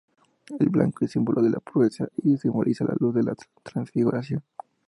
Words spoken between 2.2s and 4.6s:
y simboliza la luz de la Transfiguración.